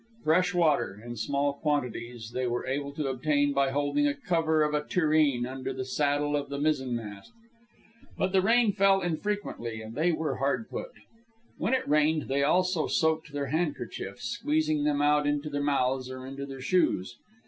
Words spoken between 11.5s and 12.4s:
When it rained,